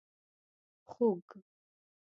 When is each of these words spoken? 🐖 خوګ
🐖 0.87 0.91
خوګ 0.91 1.27